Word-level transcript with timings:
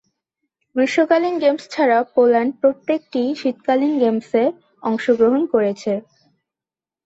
গ্রীষ্মকালীন 0.75 1.35
গেমস 1.39 1.63
ছাড়াও 1.69 2.03
পোল্যান্ড 2.13 2.51
প্রত্যেকটি 2.61 3.21
শীতকালীন 3.41 3.93
গেমসে 4.01 4.43
অংশগ্রহণ 4.83 5.41
করেছে। 5.53 5.91